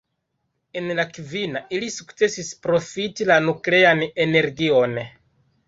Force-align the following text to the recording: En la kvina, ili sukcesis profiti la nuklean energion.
En 0.79 0.87
la 0.99 1.03
kvina, 1.17 1.61
ili 1.79 1.91
sukcesis 1.97 2.51
profiti 2.65 3.29
la 3.35 3.39
nuklean 3.51 4.05
energion. 4.29 5.01